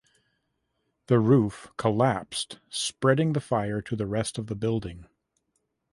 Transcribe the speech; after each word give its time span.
The 1.05 1.19
roof 1.19 1.67
collapsed 1.77 2.59
spreading 2.69 3.33
the 3.33 3.39
fire 3.39 3.83
to 3.83 3.95
the 3.95 4.07
rest 4.07 4.39
of 4.39 4.47
the 4.47 4.55
building. 4.55 5.05